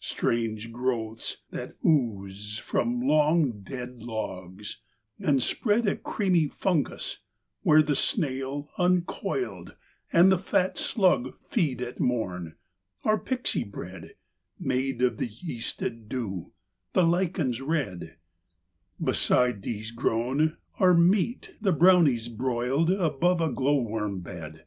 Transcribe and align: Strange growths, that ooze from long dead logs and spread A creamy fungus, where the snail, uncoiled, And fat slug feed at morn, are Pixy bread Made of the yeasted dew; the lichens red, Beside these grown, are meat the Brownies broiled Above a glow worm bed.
Strange 0.00 0.72
growths, 0.72 1.42
that 1.50 1.76
ooze 1.84 2.56
from 2.56 3.02
long 3.02 3.60
dead 3.60 4.00
logs 4.00 4.78
and 5.18 5.42
spread 5.42 5.86
A 5.86 5.94
creamy 5.94 6.48
fungus, 6.48 7.18
where 7.60 7.82
the 7.82 7.94
snail, 7.94 8.70
uncoiled, 8.78 9.76
And 10.10 10.40
fat 10.40 10.78
slug 10.78 11.36
feed 11.50 11.82
at 11.82 12.00
morn, 12.00 12.54
are 13.04 13.20
Pixy 13.20 13.62
bread 13.70 14.14
Made 14.58 15.02
of 15.02 15.18
the 15.18 15.26
yeasted 15.28 16.08
dew; 16.08 16.54
the 16.94 17.02
lichens 17.06 17.60
red, 17.60 18.16
Beside 18.98 19.60
these 19.60 19.90
grown, 19.90 20.56
are 20.80 20.94
meat 20.94 21.56
the 21.60 21.72
Brownies 21.72 22.28
broiled 22.28 22.90
Above 22.90 23.42
a 23.42 23.52
glow 23.52 23.82
worm 23.82 24.20
bed. 24.22 24.64